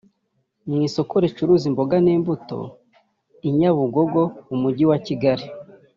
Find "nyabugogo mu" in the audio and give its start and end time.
3.57-4.55